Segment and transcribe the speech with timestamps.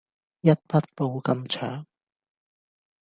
[0.39, 1.85] 一匹布咁長